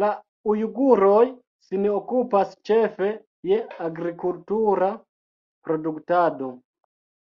[0.00, 0.10] La
[0.52, 1.22] ujguroj
[1.70, 3.10] sin okupas ĉefe
[3.52, 4.94] je agrikultura
[5.68, 6.56] produktado.